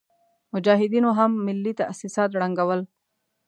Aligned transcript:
مجاهدينو 0.53 1.09
هم 1.19 1.31
ملي 1.45 1.73
تاسيسات 1.81 2.29
ړنګول. 2.39 2.81